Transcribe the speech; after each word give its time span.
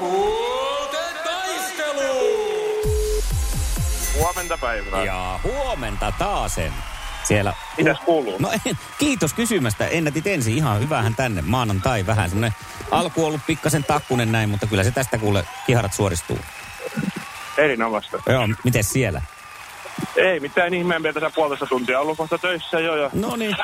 Sukupuolten 0.00 1.14
taistelu! 1.24 2.40
Huomenta 4.18 4.58
päivää. 4.58 5.04
Ja 5.04 5.40
huomenta 5.42 6.12
taasen. 6.18 6.72
Siellä... 7.24 7.52
Mitäs 7.76 7.98
kuuluu? 8.04 8.36
No 8.38 8.50
en, 8.66 8.78
kiitos 8.98 9.34
kysymästä. 9.34 9.86
Ennätit 9.86 10.26
ensin 10.26 10.56
ihan 10.56 10.80
hyvähän 10.80 11.14
tänne. 11.14 11.42
Maanantai 11.42 12.06
vähän 12.06 12.30
semmoinen 12.30 12.52
alku 12.90 13.24
ollut 13.24 13.40
pikkasen 13.46 13.84
takkunen 13.84 14.32
näin, 14.32 14.48
mutta 14.48 14.66
kyllä 14.66 14.84
se 14.84 14.90
tästä 14.90 15.18
kuule 15.18 15.44
kiharat 15.66 15.92
suoristuu. 15.92 16.38
Erinomaista. 17.58 18.22
Joo, 18.26 18.48
miten 18.64 18.84
siellä? 18.84 19.22
Ei 20.16 20.40
mitään 20.40 20.74
ihmeempiä 20.74 21.12
tässä 21.12 21.30
puolesta 21.34 21.66
tuntia 21.66 22.00
ollut 22.00 22.16
kohta 22.18 22.38
töissä 22.38 22.80
jo. 22.80 22.96
Ja 22.96 23.10
No 23.12 23.36
niin. 23.36 23.56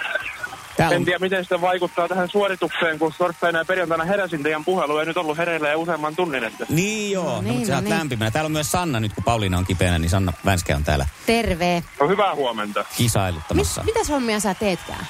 Täällä 0.76 0.96
en 0.96 1.04
tiedä, 1.04 1.18
miten 1.18 1.44
sitä 1.44 1.60
vaikuttaa 1.60 2.08
tähän 2.08 2.28
suoritukseen, 2.28 2.98
kun 2.98 3.12
torstaina 3.18 3.58
ja 3.58 3.64
perjantaina 3.64 4.04
heräsin 4.04 4.42
teidän 4.42 4.64
puhelu 4.64 4.98
ja 4.98 5.04
nyt 5.04 5.16
ollut 5.16 5.38
hereillä 5.38 5.68
jo 5.68 5.80
useamman 5.80 6.16
tunnin. 6.16 6.44
Että 6.44 6.66
niin 6.68 7.12
joo, 7.12 7.24
no, 7.24 7.40
niin, 7.40 7.54
mutta 7.54 7.66
sä 7.66 7.72
no 7.72 7.76
oot 7.76 7.84
niin. 7.84 7.98
lämpimänä. 7.98 8.30
Täällä 8.30 8.46
on 8.46 8.52
myös 8.52 8.72
Sanna 8.72 9.00
nyt, 9.00 9.12
kun 9.12 9.24
Pauliina 9.24 9.58
on 9.58 9.66
kipeänä, 9.66 9.98
niin 9.98 10.10
Sanna 10.10 10.32
Vänskä 10.44 10.76
on 10.76 10.84
täällä 10.84 11.06
Terve. 11.26 11.82
no, 12.00 12.08
hyvää 12.08 12.34
huomenta. 12.34 12.80
Mit, 12.80 12.88
kisailuttamassa. 12.96 13.82
mitäs 13.84 14.08
hommia 14.08 14.40
sä 14.40 14.54
teetkään? 14.54 15.06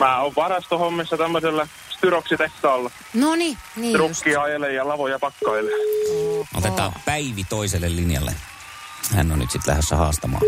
Mä 0.00 0.20
oon 0.20 0.32
varastohommissa 0.36 1.16
tämmöisellä 1.16 1.66
styroksitehtaalla. 1.88 2.90
No 3.14 3.34
niin, 3.34 3.58
niin 3.76 3.98
just. 3.98 4.14
Trukkia 4.14 4.42
ajelee 4.42 4.72
ja 4.72 4.88
lavoja 4.88 5.18
pakkailee. 5.18 5.74
Otetaan 6.54 6.92
Päivi 7.04 7.44
toiselle 7.44 7.96
linjalle. 7.96 8.34
Hän 9.14 9.32
on 9.32 9.38
nyt 9.38 9.50
sitten 9.50 9.70
lähdössä 9.70 9.96
haastamaan. 9.96 10.42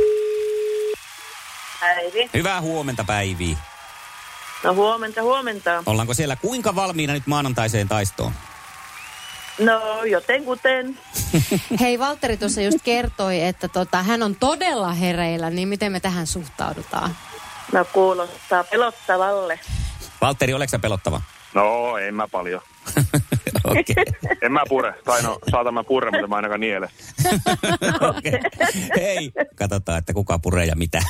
Päivi. 1.81 2.31
Hyvää 2.35 2.61
huomenta 2.61 3.05
Päivi. 3.05 3.59
No 4.65 4.75
huomenta, 4.75 5.23
huomenta. 5.23 5.83
Ollaanko 5.87 6.15
siellä 6.15 6.37
kuinka 6.37 6.75
valmiina 6.75 7.13
nyt 7.13 7.27
maanantaiseen 7.27 7.89
taistoon? 7.89 8.33
No 9.59 10.05
jotenkuten. 10.05 10.99
Hei, 11.81 11.99
Valtteri 11.99 12.37
tuossa 12.37 12.63
just 12.63 12.79
kertoi, 12.85 13.43
että 13.43 13.69
tota, 13.69 14.03
hän 14.03 14.23
on 14.23 14.37
todella 14.37 14.93
hereillä, 14.93 15.51
niin 15.51 15.69
miten 15.69 15.93
me 15.93 16.01
tähän 16.01 16.27
suhtaudutaan? 16.27 17.17
No 17.73 17.85
kuulostaa 17.85 18.65
pelottavalle. 18.65 19.61
Valtteri, 20.21 20.53
sä 20.69 20.79
pelottava? 20.79 21.21
No, 21.55 21.99
en 21.99 22.15
mä 22.15 22.29
paljon. 22.29 22.61
Okei. 23.65 23.83
Okay. 23.91 24.37
En 24.43 24.53
mä 24.53 24.63
pure. 24.69 24.95
Tai 25.05 25.23
no, 25.23 25.39
saatan 25.51 25.75
mä 25.75 25.85
purre, 25.85 26.11
mutta 26.11 26.27
mä 26.27 26.37
ainakaan 26.37 26.61
niele. 26.61 26.89
Okay. 28.01 28.41
Hei, 28.97 29.33
katsotaan, 29.55 29.99
että 29.99 30.13
kuka 30.13 30.39
puree 30.39 30.67
ja 30.67 30.77
mitä. 30.77 31.03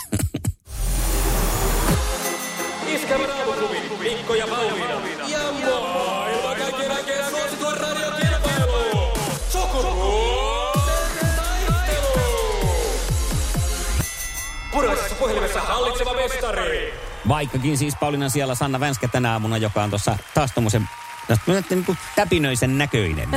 Puraisessa 15.19 15.61
puhelimessa 15.61 15.61
hallitseva 15.61 16.15
mestari. 16.15 16.95
Vaikkakin 17.29 17.79
siis 17.79 17.95
Paulinan 18.01 18.31
siellä 18.31 18.55
Sanna 18.55 18.81
Vänskä 18.81 19.09
tänä 19.09 19.33
aamuna, 19.33 19.57
joka 19.57 19.83
on 19.83 19.91
tuossa 19.91 20.19
taas 20.35 20.53
tommosen 20.53 20.89
niin 21.71 21.85
kuin 21.85 21.99
täpinöisen 22.17 22.79
näköinen. 22.79 23.29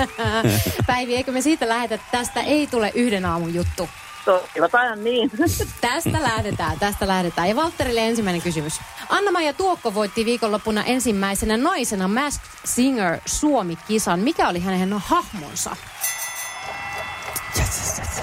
Päivi, 0.88 1.16
eikö 1.16 1.32
me 1.32 1.42
siitä 1.42 1.70
lähetä, 1.70 1.96
että 1.96 2.08
tästä 2.12 2.42
ei 2.42 2.68
tule 2.68 2.92
yhden 2.96 3.26
aamun 3.26 3.54
juttu? 3.54 3.90
Toivotaan 4.26 5.04
niin. 5.04 5.32
Tästä 5.82 6.22
lähdetään, 6.22 6.80
tästä 6.80 7.08
lähdetään. 7.08 7.50
Ja 7.50 7.56
Valtterille 7.56 8.08
ensimmäinen 8.08 8.42
kysymys. 8.42 8.80
Anna-Maija 9.10 9.54
Tuokko 9.54 9.94
voitti 9.94 10.26
viikonloppuna 10.26 10.84
ensimmäisenä 10.84 11.58
naisena 11.58 12.08
Masked 12.08 12.50
Singer 12.66 13.20
Suomi-kisan. 13.26 14.20
Mikä 14.20 14.50
oli 14.50 14.60
hänen 14.60 14.94
hahmonsa? 14.94 15.76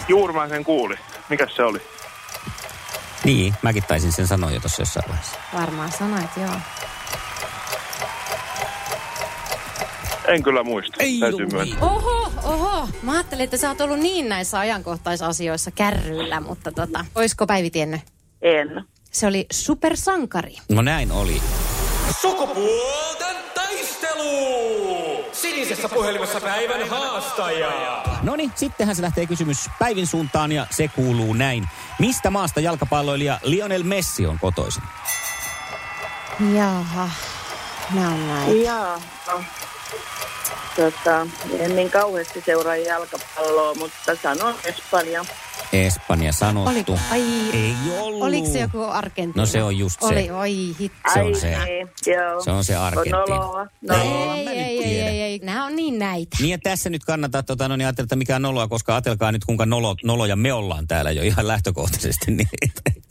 Juuri 0.08 0.32
mä 0.32 0.48
sen 0.48 0.64
kuulin. 0.64 0.98
Mikäs 1.28 1.56
se 1.56 1.62
oli? 1.62 1.93
Niin, 3.24 3.54
mäkin 3.62 3.82
taisin 3.88 4.12
sen 4.12 4.26
sanoa 4.26 4.50
jo 4.50 4.60
tuossa 4.60 4.82
jossain 4.82 5.04
vaiheessa. 5.08 5.38
Varmaan 5.54 5.92
sanoit, 5.92 6.30
joo. 6.36 6.50
En 10.28 10.42
kyllä 10.42 10.62
muista. 10.62 10.96
Täytyy 11.20 11.46
Jumala. 11.46 11.64
myöntää. 11.64 11.88
Oho, 11.88 12.32
oho. 12.42 12.88
Mä 13.02 13.12
ajattelin, 13.12 13.44
että 13.44 13.56
sä 13.56 13.68
oot 13.68 13.80
ollut 13.80 13.98
niin 13.98 14.28
näissä 14.28 14.58
ajankohtaisasioissa 14.58 15.70
kärryillä, 15.70 16.40
mutta 16.40 16.72
tota, 16.72 17.04
oisko 17.14 17.46
Päivi 17.46 17.70
tiennyt? 17.70 18.00
En. 18.42 18.84
Se 19.12 19.26
oli 19.26 19.46
supersankari. 19.52 20.56
No 20.68 20.82
näin 20.82 21.12
oli. 21.12 21.42
Sukupuolten 22.20 23.36
taistelu! 23.54 25.24
Sinisessä 25.32 25.88
puhelimessa 25.88 26.40
päivän 26.40 26.88
haastaja. 26.88 28.02
No 28.22 28.36
niin, 28.36 28.52
sittenhän 28.54 28.96
se 28.96 29.02
lähtee 29.02 29.26
kysymys 29.26 29.70
Päivin 29.78 30.06
suuntaan 30.06 30.52
ja 30.52 30.66
se 30.70 30.88
kuuluu 30.88 31.32
näin. 31.32 31.68
Mistä 31.98 32.30
maasta 32.30 32.60
jalkapalloilija 32.60 33.38
Lionel 33.42 33.82
Messi 33.82 34.26
on 34.26 34.38
kotoisin? 34.38 34.82
Jaha, 36.54 37.10
nämä 37.94 38.08
on 38.08 38.28
näin. 38.28 38.62
Jaa. 38.62 39.00
no. 39.26 39.44
Tota, 40.76 41.26
en 41.58 41.76
niin 41.76 41.90
kauheasti 41.90 42.42
seuraa 42.46 42.76
jalkapalloa, 42.76 43.74
mutta 43.74 44.16
sanon 44.22 44.54
Espanja. 44.64 45.24
Espanja 45.74 46.32
sanottu. 46.32 46.70
Oliko? 46.70 46.98
Ai, 47.10 47.22
Ei 47.52 47.74
ollut. 48.00 48.22
oliko 48.22 48.46
se 48.52 48.58
joku 48.60 48.82
Argentiina? 48.82 49.42
No 49.42 49.46
se 49.46 49.62
on 49.62 49.78
just 49.78 50.00
se. 50.00 50.06
Oli, 50.06 50.30
oi 50.30 50.74
hitto. 50.80 51.10
Se 51.14 51.20
on 51.20 51.26
Ai 51.26 51.34
se. 51.34 51.56
joo. 52.10 52.40
Se 52.44 52.50
on 52.50 52.64
se 52.64 52.76
Argentiina. 52.76 53.18
On 53.18 53.32
oloa. 53.32 53.66
No, 53.80 53.94
Ei, 53.94 54.48
ei, 54.48 54.58
ei, 54.58 54.84
ei, 54.84 55.00
ei, 55.00 55.20
ei. 55.22 55.38
Nämä 55.42 55.64
on 55.66 55.76
niin 55.76 55.98
näitä. 55.98 56.36
Niin 56.40 56.50
ja 56.50 56.58
tässä 56.62 56.90
nyt 56.90 57.04
kannattaa 57.04 57.42
tota, 57.42 57.68
no 57.68 57.76
niin 57.76 57.86
ajatella, 57.86 58.04
että 58.04 58.16
mikä 58.16 58.36
on 58.36 58.42
noloa, 58.42 58.68
koska 58.68 58.94
ajatelkaa 58.94 59.32
nyt 59.32 59.44
kuinka 59.44 59.66
nolo, 59.66 59.96
noloja 60.04 60.36
me 60.36 60.52
ollaan 60.52 60.86
täällä 60.86 61.10
jo 61.10 61.22
ihan 61.22 61.48
lähtökohtaisesti, 61.48 62.30
niin 62.30 62.48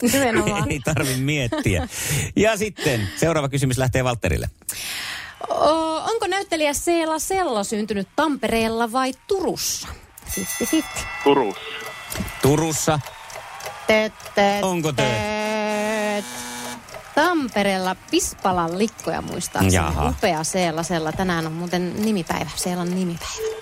Nimenomaan. 0.01 0.71
ei 0.71 0.79
tarvi 0.79 1.15
miettiä. 1.15 1.87
Ja 2.35 2.57
sitten 2.57 3.07
seuraava 3.15 3.49
kysymys 3.49 3.77
lähtee 3.77 4.03
Valterille. 4.03 4.49
O, 5.49 5.95
onko 6.11 6.27
näyttelijä 6.27 6.73
Seela 6.73 7.19
Sello 7.19 7.63
syntynyt 7.63 8.07
Tampereella 8.15 8.91
vai 8.91 9.11
Turussa? 9.27 9.87
50-50. 10.39 10.83
Turus. 11.23 11.55
Turussa. 12.43 12.99
Töt, 13.87 14.13
töt, 14.35 14.63
Onko 14.63 14.93
töt? 14.93 15.05
töt. 15.05 16.25
Tampereella 17.15 17.95
Pispalan 18.11 18.77
likkoja 18.79 19.21
muistaakseni. 19.21 19.75
Jaha. 19.75 20.09
Upea 20.09 20.43
Seela 20.43 20.83
Sella. 20.83 21.11
Tänään 21.11 21.45
on 21.47 21.51
muuten 21.53 22.05
nimipäivä. 22.05 22.49
Seelan 22.55 22.89
nimipäivä. 22.95 23.55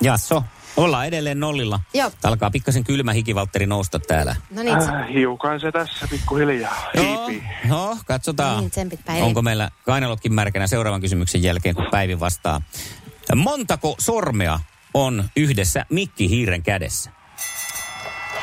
Jasso, 0.00 0.44
ollaan 0.76 1.06
edelleen 1.06 1.40
nollilla. 1.40 1.80
Joo. 1.94 2.10
Alkaa 2.24 2.50
pikkasen 2.50 2.84
kylmä 2.84 3.12
hiki 3.12 3.34
Valtteri 3.34 3.66
nousta 3.66 3.98
täällä. 3.98 4.36
No 4.50 4.62
niin, 4.62 4.78
Äh, 4.78 5.08
hiukan 5.14 5.60
se 5.60 5.72
tässä 5.72 6.08
pikkuhiljaa. 6.10 6.90
Joo, 6.94 7.26
Hiipii. 7.28 7.48
no, 7.68 7.96
katsotaan. 8.06 8.58
Niin, 8.60 8.70
tsempit 8.70 9.04
Päivi. 9.04 9.22
Onko 9.22 9.42
meillä 9.42 9.70
kainalotkin 9.84 10.34
märkänä 10.34 10.66
seuraavan 10.66 11.00
kysymyksen 11.00 11.42
jälkeen, 11.42 11.74
kun 11.74 11.86
Päivi 11.90 12.20
vastaa. 12.20 12.62
Montako 13.36 13.94
sormea 13.98 14.60
on 14.94 15.24
yhdessä 15.36 15.86
Mikki 15.90 16.28
Hiiren 16.30 16.62
kädessä? 16.62 17.10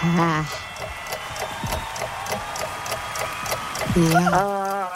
Häh. 0.02 0.46
Ja. 4.14 4.88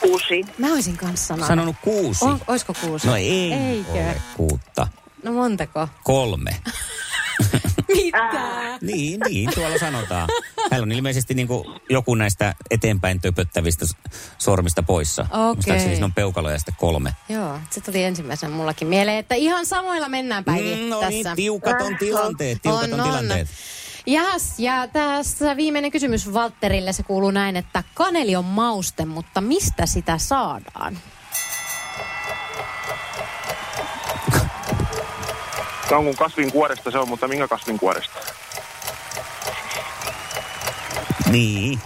Kuusi. 0.00 0.44
Mä 0.58 0.72
olisin 0.72 0.96
kanssa 0.96 1.26
sanonut. 1.26 1.46
Sanonut 1.48 1.76
kuusi. 1.82 2.24
On, 2.24 2.40
oisko 2.46 2.74
kuusi? 2.80 3.06
No 3.06 3.16
ei 3.16 3.52
Eikö? 3.52 3.90
ole 3.92 4.16
kuutta. 4.36 4.86
No 5.22 5.32
montako? 5.32 5.88
Kolme. 6.04 6.50
Mitä? 8.04 8.78
Niin, 8.80 9.20
niin, 9.28 9.50
tuolla 9.54 9.78
sanotaan. 9.78 10.28
Hänellä 10.70 10.82
on 10.84 10.92
ilmeisesti 10.92 11.34
niin 11.34 11.48
kuin 11.48 11.64
joku 11.90 12.14
näistä 12.14 12.54
eteenpäin 12.70 13.20
töpöttävistä 13.20 13.86
sormista 14.38 14.82
poissa. 14.82 15.22
Okei. 15.22 15.38
Muistaakseni 15.54 15.90
siinä 15.94 16.04
on 16.04 16.12
peukaloja 16.14 16.54
ja 16.54 16.58
sitten 16.58 16.74
kolme. 16.78 17.14
Joo, 17.28 17.58
se 17.70 17.80
tuli 17.80 18.04
ensimmäisenä 18.04 18.56
mullakin 18.56 18.88
mieleen, 18.88 19.18
että 19.18 19.34
ihan 19.34 19.66
samoilla 19.66 20.08
mennään 20.08 20.44
Päivi 20.44 20.74
Mm, 20.76 20.88
no 20.88 21.00
tässä. 21.00 21.10
niin, 21.10 21.26
tiukat 21.36 21.82
on 21.82 21.96
tilanteet, 21.98 22.62
tiukat 22.62 22.82
on, 22.84 22.92
On, 22.94 23.00
on. 23.00 23.06
tilanteet. 23.06 23.48
Jas, 24.06 24.58
ja 24.58 24.88
tässä 24.92 25.56
viimeinen 25.56 25.90
kysymys 25.90 26.32
Valtterille, 26.32 26.92
se 26.92 27.02
kuuluu 27.02 27.30
näin, 27.30 27.56
että 27.56 27.82
kaneli 27.94 28.36
on 28.36 28.44
mauste, 28.44 29.04
mutta 29.04 29.40
mistä 29.40 29.86
sitä 29.86 30.18
saadaan? 30.18 30.98
Jonkun 35.90 36.16
kasvin 36.16 36.52
kuoresta 36.52 36.90
se 36.90 36.98
on, 36.98 37.08
mutta 37.08 37.28
minkä 37.28 37.48
kasvin 37.48 37.78
kuoresta? 37.78 38.18
Niin. 41.30 41.80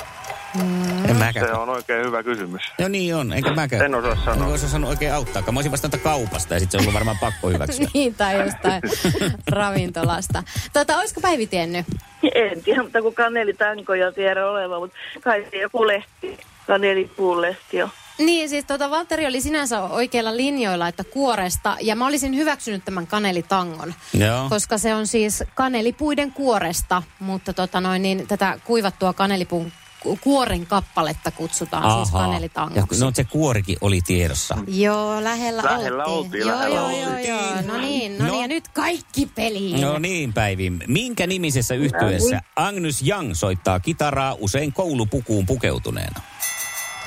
En 1.08 1.16
mäkään. 1.16 1.46
Se 1.46 1.52
on 1.52 1.68
oikein 1.68 2.06
hyvä 2.06 2.22
kysymys. 2.22 2.62
No 2.78 2.88
niin 2.88 3.14
on, 3.14 3.32
enkä 3.32 3.54
mäkään. 3.54 3.84
En 3.84 3.94
osaa 3.94 4.14
sanoa. 4.14 4.34
Enkä 4.34 4.46
olisi 4.46 4.66
osannut 4.66 4.90
oikein 4.90 5.14
auttaa. 5.14 5.42
Mä 5.42 5.58
olisin 5.58 5.72
vastannut 5.72 6.02
kaupasta 6.02 6.54
ja 6.54 6.60
sitten 6.60 6.70
se 6.70 6.76
on 6.76 6.82
ollut 6.82 6.94
varmaan 6.94 7.18
pakko 7.20 7.48
hyväksyä. 7.48 7.86
niin, 7.94 8.14
tai 8.14 8.40
jostain 8.40 8.82
ravintolasta. 9.52 10.42
Tota, 10.72 10.98
olisiko 10.98 11.20
Päivi 11.20 11.46
tiennyt? 11.46 11.86
En 12.34 12.62
tiedä, 12.62 12.82
mutta 12.82 13.02
kun 13.02 13.14
kanelitankoja 13.14 14.12
tiedä 14.12 14.46
olevan, 14.50 14.80
mutta 14.80 14.96
kai 15.20 15.46
se 15.50 15.56
joku 15.56 15.86
lehti, 15.86 16.38
kanelipuulehti 16.66 17.76
jo. 17.76 17.88
Niin, 18.20 18.48
siis 18.48 18.64
tota, 18.64 18.90
Valtteri 18.90 19.26
oli 19.26 19.40
sinänsä 19.40 19.80
oikeilla 19.82 20.36
linjoilla, 20.36 20.88
että 20.88 21.04
kuoresta, 21.04 21.76
ja 21.80 21.96
mä 21.96 22.06
olisin 22.06 22.36
hyväksynyt 22.36 22.84
tämän 22.84 23.06
kanelitangon, 23.06 23.94
Joo. 24.14 24.48
koska 24.48 24.78
se 24.78 24.94
on 24.94 25.06
siis 25.06 25.44
kanelipuiden 25.54 26.32
kuoresta, 26.32 27.02
mutta 27.20 27.52
tota 27.52 27.80
noin, 27.80 28.02
niin 28.02 28.26
tätä 28.26 28.58
kuivattua 28.64 29.12
kanelipuun 29.12 29.72
ku- 30.02 30.18
kuoren 30.20 30.66
kappaletta 30.66 31.30
kutsutaan 31.30 31.92
siis 32.04 32.14
Ja 32.14 32.18
kanelitangoksi. 32.20 33.00
no 33.04 33.10
se 33.14 33.24
kuorikin 33.24 33.76
oli 33.80 34.00
tiedossa. 34.06 34.58
Joo, 34.68 35.24
lähellä, 35.24 35.62
Lähellä 35.64 36.04
oltiin, 36.04 36.40
joo, 36.40 36.58
lähellä 36.58 36.76
joo, 36.76 36.90
joo, 36.90 37.10
oltiin. 37.10 37.28
joo, 37.28 37.62
no 37.66 37.76
niin, 37.78 38.18
no, 38.18 38.24
No. 38.24 38.30
niin, 38.30 38.42
ja 38.42 38.48
nyt 38.48 38.68
kaikki 38.68 39.26
peliin. 39.34 39.80
No 39.80 39.98
niin, 39.98 40.32
Päivi. 40.32 40.70
Minkä 40.86 41.26
nimisessä 41.26 41.74
yhtyeessä 41.74 42.40
Agnes 42.56 43.02
Young 43.08 43.34
soittaa 43.34 43.80
kitaraa 43.80 44.36
usein 44.38 44.72
koulupukuun 44.72 45.46
pukeutuneena? 45.46 46.20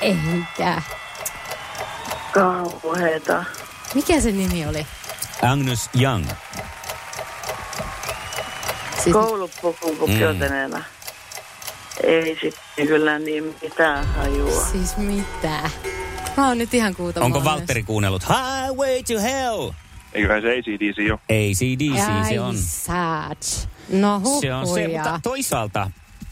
Eikä. 0.00 0.82
Kauheeta. 2.34 3.44
Mikä 3.94 4.20
se 4.20 4.32
nimi 4.32 4.66
oli? 4.66 4.86
Agnes 5.42 5.90
Young. 6.00 6.26
Siis, 9.02 9.12
Koulupukuun 9.12 9.96
pukeutuneena. 9.96 10.82
Ei 12.02 12.38
sitten 12.42 12.86
kyllä 12.86 13.18
niin 13.18 13.56
mitään 13.62 14.06
hajua. 14.06 14.64
siis 14.72 14.96
mitä? 14.96 15.70
Mä 16.36 16.48
oon 16.48 16.58
nyt 16.58 16.74
ihan 16.74 16.94
kuutamolla 16.94 17.26
Onko 17.26 17.40
myös. 17.40 17.52
Valtteri 17.54 17.82
kuunnellut 17.82 18.22
Highway 18.22 19.02
to 19.02 19.22
Hell? 19.22 19.70
Eiköhän 20.12 20.42
se 20.42 20.48
ACDC 20.48 20.98
jo. 21.08 21.14
ACDC 21.14 22.28
se 22.28 22.40
on. 22.40 22.54
Ai 22.54 22.62
sääts. 22.62 23.68
No 23.88 24.20
Se 24.40 24.54
on 24.54 24.66
se, 24.66 24.88
mutta 24.88 25.20
toisaalta 25.22 25.90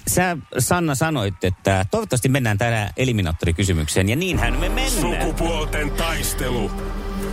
sä 0.09 0.37
Sanna 0.59 0.95
sanoit, 0.95 1.45
että 1.45 1.87
toivottavasti 1.91 2.29
mennään 2.29 2.59
tänään 2.59 2.91
eliminaattorikysymykseen 2.97 4.09
ja 4.09 4.17
niinhän 4.17 4.53
me 4.53 4.69
mennään. 4.69 4.91
Sukupuolten 4.91 5.91
taistelu. 5.91 6.71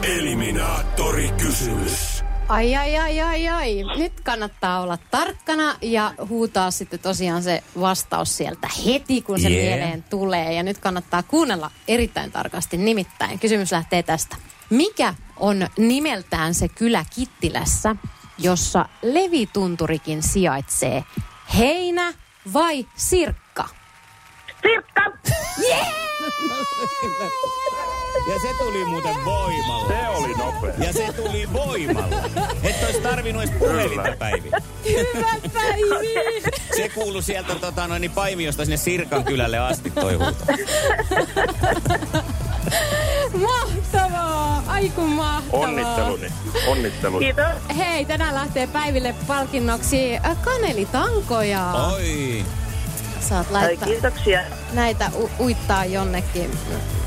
Eliminaattori 0.03 1.29
kysymys. 1.37 2.23
Ai, 2.47 2.75
ai, 2.75 2.97
ai, 2.97 3.21
ai, 3.21 3.47
ai. 3.47 3.83
Nyt 3.97 4.21
kannattaa 4.21 4.81
olla 4.81 4.97
tarkkana 5.11 5.75
ja 5.81 6.13
huutaa 6.29 6.71
sitten 6.71 6.99
tosiaan 6.99 7.43
se 7.43 7.63
vastaus 7.79 8.37
sieltä 8.37 8.67
heti, 8.85 9.21
kun 9.21 9.39
se 9.39 9.49
Yeah. 9.49 9.65
mieleen 9.65 10.03
tulee. 10.03 10.53
Ja 10.53 10.63
nyt 10.63 10.77
kannattaa 10.77 11.23
kuunnella 11.23 11.71
erittäin 11.87 12.31
tarkasti. 12.31 12.77
Nimittäin 12.77 13.39
kysymys 13.39 13.71
lähtee 13.71 14.03
tästä. 14.03 14.35
Mikä 14.69 15.13
on 15.37 15.67
nimeltään 15.77 16.53
se 16.53 16.67
kylä 16.67 17.05
Kittilässä, 17.15 17.95
jossa 18.37 18.85
Levitunturikin 19.01 20.23
sijaitsee? 20.23 21.03
Heinä 21.57 22.13
vai 22.53 22.85
Sirkka? 22.95 23.69
Sirkka! 24.61 25.01
Ja 28.29 28.39
se 28.41 28.53
tuli 28.57 28.85
muuten 28.85 29.25
voimalla. 29.25 29.87
Se 29.87 30.07
oli 30.07 30.33
nopea. 30.33 30.73
Ja 30.85 30.93
se 30.93 31.13
tuli 31.13 31.53
voimalla. 31.53 32.15
Et 32.63 32.83
olisi 32.85 33.01
tarvinnut 33.01 33.43
edes 33.43 33.55
puhelinta 33.59 34.15
Päivi. 34.19 34.51
Hyvä 34.85 35.29
päivi! 35.53 36.43
Se 36.75 36.89
kuului 36.89 37.23
sieltä 37.23 37.55
tota, 37.55 37.87
noin, 37.87 38.01
niin 38.01 38.11
Paimiosta 38.11 38.65
sinne 38.65 38.77
Sirkan 38.77 39.23
kylälle 39.23 39.57
asti 39.57 39.91
toi 39.91 40.13
huuto. 40.13 40.45
Mahtavaa! 43.47 44.63
Ai 44.67 44.89
kun 44.89 45.09
mahtavaa! 45.09 45.59
Onnitteluni. 45.59 46.27
Onnitteluni. 46.67 47.25
Kiitos. 47.25 47.77
Hei, 47.77 48.05
tänään 48.05 48.35
lähtee 48.35 48.67
päiville 48.67 49.15
palkinnoksi 49.27 50.15
äh, 50.17 50.37
kanelitankoja. 50.41 51.73
Oi. 51.73 52.45
Saat 53.29 53.47
Ai, 53.47 53.53
laittaa 53.53 53.87
kiitoksia. 53.87 54.41
näitä 54.73 55.11
u- 55.19 55.29
uittaa 55.39 55.85
jonnekin. 55.85 56.51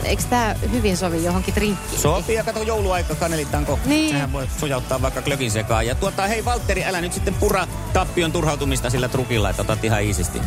Eikö 0.04 0.22
tää 0.30 0.54
hyvin 0.72 0.96
sovi 0.96 1.24
johonkin 1.24 1.54
drinkkiin? 1.54 2.00
Sopii 2.00 2.36
ja 2.36 2.44
kato 2.44 2.62
jouluaika 2.62 3.14
kanelitanko. 3.14 3.78
Niin. 3.84 4.10
Sehän 4.10 4.32
voi 4.32 4.46
sujauttaa 4.60 5.02
vaikka 5.02 5.22
klökin 5.22 5.50
sekaan. 5.50 5.86
Ja 5.86 5.94
tuota, 5.94 6.26
hei 6.26 6.44
Valtteri, 6.44 6.84
älä 6.84 7.00
nyt 7.00 7.12
sitten 7.12 7.34
pura 7.34 7.66
tappion 7.92 8.32
turhautumista 8.32 8.90
sillä 8.90 9.08
trukilla, 9.08 9.50
että 9.50 9.62
otat 9.62 9.84
ihan 9.84 10.02
iisisti. 10.02 10.40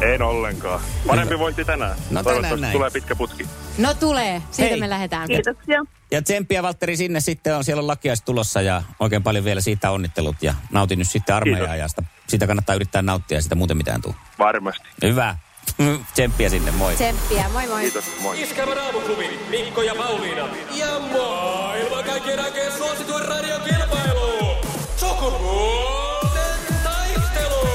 En 0.00 0.22
ollenkaan. 0.22 0.80
Parempi 1.06 1.38
voitti 1.38 1.64
tänään. 1.64 1.96
No 2.10 2.22
tänään 2.22 2.60
näin. 2.60 2.72
tulee 2.72 2.90
pitkä 2.90 3.16
putki. 3.16 3.46
No 3.78 3.94
tulee, 3.94 4.42
siitä 4.50 4.70
Hei. 4.70 4.80
me 4.80 4.90
lähdetään. 4.90 5.28
Kiitoksia. 5.28 5.84
Ja 6.10 6.22
tsemppiä 6.22 6.62
Valtteri 6.62 6.96
sinne 6.96 7.20
sitten 7.20 7.56
on, 7.56 7.64
siellä 7.64 7.80
on 7.80 7.86
lakiais 7.86 8.22
tulossa 8.22 8.62
ja 8.62 8.82
oikein 9.00 9.22
paljon 9.22 9.44
vielä 9.44 9.60
siitä 9.60 9.90
onnittelut 9.90 10.36
ja 10.42 10.54
nautin 10.72 10.98
nyt 10.98 11.10
sitten 11.10 11.34
armeija-ajasta. 11.34 12.02
Sitä 12.26 12.46
kannattaa 12.46 12.74
yrittää 12.74 13.02
nauttia 13.02 13.38
ja 13.38 13.42
sitä 13.42 13.54
muuten 13.54 13.76
mitään 13.76 14.02
tuu. 14.02 14.14
Varmasti. 14.38 14.88
Hyvä. 15.02 15.36
Tsemppiä 16.14 16.48
sinne, 16.48 16.70
moi. 16.70 16.94
Tsemppiä, 16.94 17.48
moi 17.52 17.66
moi. 17.66 17.80
Kiitos. 17.80 18.04
Moi. 18.22 18.42
Iskävä 18.42 18.74
raamuklubi, 18.74 19.40
Mikko 19.50 19.82
ja 19.82 19.94
Pauliina. 19.94 20.48
Ja 20.74 21.00
maailman 21.12 22.04
kaikkien 22.04 22.40
aikeen 22.40 22.72
suosituen 22.72 23.24
radiokilpailu. 23.24 24.56
Sukupuolten 24.96 26.74
taistelu. 26.84 27.68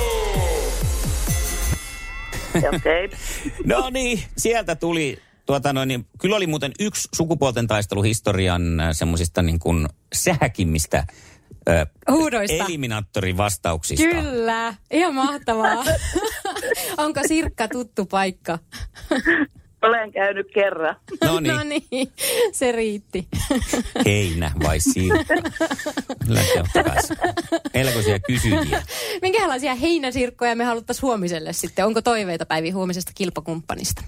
Okei. 2.55 3.05
Okay. 3.05 3.17
No 3.65 3.89
niin, 3.89 4.23
sieltä 4.37 4.75
tuli, 4.75 5.21
tuota 5.49 5.73
noin, 5.73 5.87
niin, 5.87 6.05
kyllä 6.21 6.35
oli 6.35 6.47
muuten 6.47 6.71
yksi 6.79 7.07
sukupuolten 7.15 7.67
taistelu 7.67 8.01
historian 8.01 8.79
äh, 8.79 8.89
semmoisista 8.91 9.41
niin 9.41 9.59
kuin 9.59 9.87
sähäkimmistä 10.13 10.97
äh, 11.69 11.87
Huudoista. 12.11 12.65
eliminaattorivastauksista. 12.65 14.05
Kyllä, 14.05 14.73
ihan 14.91 15.15
mahtavaa. 15.15 15.83
Onko 16.97 17.19
Sirkka 17.27 17.67
tuttu 17.67 18.05
paikka? 18.05 18.59
Olen 19.81 20.11
käynyt 20.11 20.47
kerran. 20.53 20.95
No 21.23 21.39
niin, 21.39 21.53
No 21.55 21.63
niin, 21.63 22.11
se 22.51 22.71
riitti. 22.71 23.27
heinä 24.05 24.51
vai 24.63 24.79
sirkka? 24.79 25.35
Melkoisia 27.73 28.19
kysyjiä. 28.19 28.83
Minkälaisia 29.21 29.75
heinäsirkkoja 29.75 30.55
me 30.55 30.63
haluttaisiin 30.63 31.01
huomiselle 31.01 31.53
sitten? 31.53 31.85
Onko 31.85 32.01
toiveita 32.01 32.45
Päivi 32.45 32.69
huomisesta 32.71 33.11
kilpakumppanista? 33.15 34.03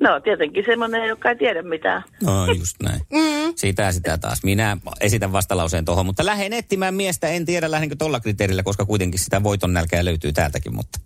No 0.00 0.20
tietenkin 0.20 0.64
semmoinen, 0.66 1.08
joka 1.08 1.30
ei 1.30 1.36
tiedä 1.36 1.62
mitään. 1.62 2.02
No 2.22 2.52
just 2.52 2.76
näin. 2.82 3.00
Mm. 3.12 3.52
Sitä 3.56 3.82
ja 3.82 3.92
sitä 3.92 4.18
taas. 4.18 4.44
Minä 4.44 4.76
esitän 5.00 5.32
vastalauseen 5.32 5.84
tuohon, 5.84 6.06
mutta 6.06 6.26
lähden 6.26 6.52
etsimään 6.52 6.94
miestä. 6.94 7.28
En 7.28 7.46
tiedä 7.46 7.70
lähdenkö 7.70 7.96
tuolla 7.98 8.20
kriteerillä, 8.20 8.62
koska 8.62 8.84
kuitenkin 8.84 9.20
sitä 9.20 9.42
voiton 9.42 9.72
nälkää 9.72 10.04
löytyy 10.04 10.32
täältäkin, 10.32 10.74
mutta 10.74 10.98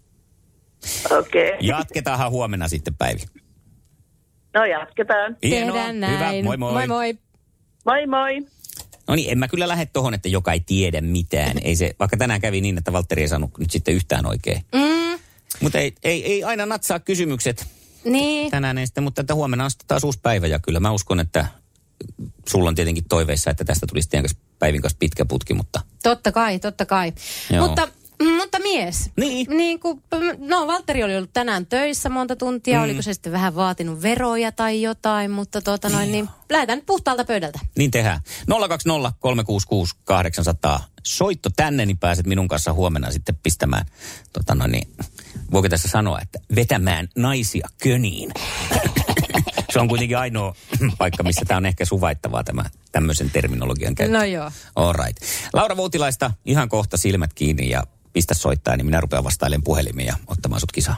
Okei. 1.10 1.48
Okay. 1.48 1.58
jatketaanhan 1.60 2.30
huomenna 2.30 2.68
sitten 2.68 2.94
Päivi. 2.94 3.20
No 4.54 4.64
jatketaan. 4.64 5.36
Hienoa. 5.42 5.76
Tehdään 5.76 6.00
näin. 6.00 6.14
Hyvä, 6.14 6.32
moi 6.42 6.56
moi. 6.56 6.72
moi, 6.72 6.86
moi. 6.86 7.18
Moi 7.84 8.06
moi. 8.06 8.46
No 9.08 9.14
niin, 9.14 9.30
en 9.30 9.38
mä 9.38 9.48
kyllä 9.48 9.68
lähde 9.68 9.86
tohon, 9.86 10.14
että 10.14 10.28
joka 10.28 10.52
ei 10.52 10.60
tiedä 10.60 11.00
mitään. 11.00 11.58
Ei 11.62 11.76
se, 11.76 11.94
vaikka 11.98 12.16
tänään 12.16 12.40
kävi 12.40 12.60
niin, 12.60 12.78
että 12.78 12.92
Valtteri 12.92 13.22
ei 13.22 13.28
saanut 13.28 13.58
nyt 13.58 13.70
sitten 13.70 13.94
yhtään 13.94 14.26
oikein. 14.26 14.64
Mm, 14.74 15.18
Mutta 15.60 15.78
ei, 15.78 15.94
ei, 16.02 16.32
ei 16.32 16.44
aina 16.44 16.66
natsaa 16.66 17.00
kysymykset 17.00 17.66
niin, 18.04 18.50
tänään, 18.50 18.78
ei 18.78 18.86
sitten, 18.86 19.04
mutta 19.04 19.20
että 19.20 19.34
huomenna 19.34 19.64
on 19.64 19.70
sitten 19.70 19.88
taas 19.88 20.04
uusi 20.04 20.18
päivä. 20.22 20.46
Ja 20.46 20.58
kyllä 20.58 20.80
mä 20.80 20.92
uskon, 20.92 21.20
että 21.20 21.46
sulla 22.48 22.68
on 22.68 22.74
tietenkin 22.74 23.04
toiveissa, 23.08 23.50
että 23.50 23.64
tästä 23.64 23.86
tulisi 23.86 24.08
teidän 24.08 24.24
kanssa 24.24 24.38
Päivin 24.58 24.82
kanssa 24.82 24.96
pitkä 24.98 25.24
putki, 25.24 25.54
mutta 25.54 25.80
totta 26.02 26.32
kai, 26.32 26.58
totta 26.58 26.86
kai. 26.86 27.12
Joo. 27.50 27.66
Mutta, 27.66 27.88
mutta 28.24 28.58
mies. 28.58 29.10
Niin. 29.16 29.46
niin 29.50 29.80
kuin, 29.80 30.02
no 30.38 30.66
Valtteri 30.66 31.02
oli 31.04 31.16
ollut 31.16 31.32
tänään 31.32 31.66
töissä 31.66 32.08
monta 32.08 32.36
tuntia. 32.36 32.78
Mm. 32.78 32.84
Oliko 32.84 33.02
se 33.02 33.14
sitten 33.14 33.32
vähän 33.32 33.54
vaatinut 33.54 34.02
veroja 34.02 34.52
tai 34.52 34.82
jotain, 34.82 35.30
mutta 35.30 35.62
tuota 35.62 35.88
noin, 35.88 36.12
niin 36.12 36.28
lähdetään 36.50 36.78
nyt 36.78 36.86
puhtaalta 36.86 37.24
pöydältä. 37.24 37.58
niin 37.78 37.90
tehdään. 37.90 38.20
020 38.68 39.12
366 39.20 39.94
800. 40.04 40.84
Soitto 41.06 41.50
tänne, 41.56 41.86
niin 41.86 41.98
pääset 41.98 42.26
minun 42.26 42.48
kanssa 42.48 42.72
huomenna 42.72 43.10
sitten 43.10 43.38
pistämään, 43.42 43.86
tota 44.32 44.54
noin, 44.54 44.72
niin, 44.72 44.88
voiko 45.52 45.68
tässä 45.68 45.88
sanoa, 45.88 46.20
että 46.20 46.38
vetämään 46.54 47.08
naisia 47.16 47.68
köniin. 47.82 48.30
Se 49.72 49.80
on 49.80 49.88
kuitenkin 49.88 50.18
ainoa 50.18 50.54
paikka, 50.98 51.22
missä 51.22 51.44
tämä 51.44 51.58
on 51.58 51.66
ehkä 51.66 51.84
suvaittavaa 51.84 52.44
tämä 52.44 52.64
tämmöisen 52.92 53.30
terminologian 53.30 53.94
käyttö. 53.94 54.18
No 54.18 54.24
joo. 54.24 54.50
All 54.76 54.92
right. 54.92 55.22
Laura 55.52 55.76
Voutilaista 55.76 56.30
ihan 56.44 56.68
kohta 56.68 56.96
silmät 56.96 57.34
kiinni 57.34 57.70
ja 57.70 57.82
pistä 58.12 58.34
soittaa, 58.34 58.76
niin 58.76 58.86
minä 58.86 59.00
rupean 59.00 59.24
vastailemaan 59.24 59.64
puhelimia 59.64 60.06
ja 60.06 60.16
ottamaan 60.26 60.60
sut 60.60 60.72
kisaan. 60.72 60.96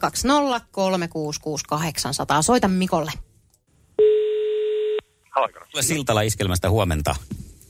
020 0.00 0.66
366 0.72 1.64
800. 1.68 2.42
Soita 2.42 2.68
Mikolle. 2.68 3.10
Tule 5.72 5.82
Siltala 5.82 6.22
iskelmästä 6.22 6.70
huomenta. 6.70 7.14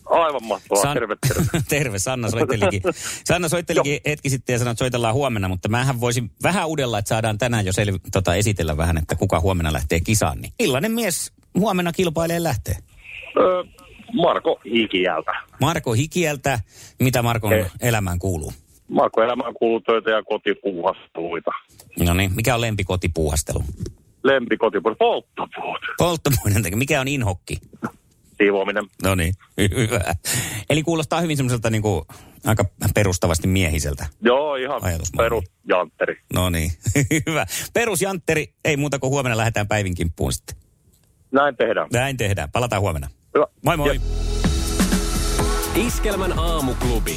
Aivan 0.07 0.45
mahtavaa. 0.45 0.83
San- 0.83 0.95
Terve, 0.95 1.17
terve. 1.29 1.45
terve, 1.69 1.99
Sanna 1.99 2.31
soittelikin. 2.31 2.83
Sanna 3.25 3.49
soittelikin 3.49 4.01
hetki 4.07 4.31
sitten 4.31 4.53
ja 4.55 4.59
sanoi, 4.59 4.73
että 4.73 4.79
soitellaan 4.79 5.15
huomenna, 5.15 5.49
mutta 5.49 5.69
mähän 5.69 6.01
voisin 6.01 6.31
vähän 6.43 6.69
udella, 6.69 6.99
että 6.99 7.09
saadaan 7.09 7.39
tänään 7.39 7.67
jo 7.67 7.73
sel- 7.73 7.99
tota, 8.13 8.35
esitellä 8.35 8.77
vähän, 8.77 8.99
että 8.99 9.17
kuka 9.17 9.41
huomenna 9.41 9.73
lähtee 9.73 10.01
kisaan. 10.01 10.41
Niin 10.41 10.53
millainen 10.59 10.93
mies 10.93 11.33
huomenna 11.59 11.93
kilpailee 11.93 12.43
lähtee? 12.43 12.77
Ö, 13.37 13.65
Marko 14.13 14.61
Hikiältä. 14.65 15.33
Marko 15.61 15.93
Hikieltä. 15.93 16.61
Mitä 17.01 17.23
Markon 17.23 17.51
Hei. 17.51 17.65
elämään 17.81 18.19
kuuluu? 18.19 18.53
Marko 18.93 19.23
elämään 19.23 19.55
kuuluu 19.55 19.81
töitä 19.81 20.11
ja 20.11 20.23
kotipuuhasteluita. 20.23 21.51
No 22.01 22.15
niin, 22.15 22.33
mikä 22.35 22.55
on 22.55 22.61
lempikotipuuhastelu? 22.61 23.65
lempikotipuoli, 24.25 24.97
polttopuut, 24.97 25.81
Polttopuinen 25.99 26.63
tekee. 26.63 26.79
Mikä 26.79 27.01
on 27.01 27.09
inhokki? 27.09 27.57
siivoaminen. 28.37 28.85
No 29.03 29.15
niin, 29.15 29.35
hyvä. 29.59 30.01
Eli 30.71 30.83
kuulostaa 30.83 31.21
hyvin 31.21 31.37
semmoiselta 31.37 31.71
niin 31.71 31.83
kuin, 31.83 32.05
aika 32.47 32.65
perustavasti 32.95 33.49
miehiseltä. 33.49 34.07
Joo, 34.21 34.57
ihan 34.57 34.81
perusjantteri. 35.17 36.21
No 36.35 36.51
niin, 36.51 36.71
hyvä. 37.29 37.47
Perusjantteri, 37.75 38.55
ei 38.65 38.77
muuta 38.77 38.99
kuin 38.99 39.11
huomenna 39.11 39.37
lähdetään 39.37 39.69
päivin 39.69 39.95
kimppuun 39.95 40.33
sitten. 40.33 40.57
Näin 41.33 41.57
tehdään. 41.57 41.89
Näin 41.93 42.17
tehdään. 42.17 42.51
Palataan 42.53 42.83
huomenna. 42.83 43.09
Hyvä. 43.35 43.47
Moi 43.65 43.77
moi. 43.77 43.89
Jep. 43.89 44.03
Iskelmän 45.87 46.39
aamuklubi. 46.39 47.17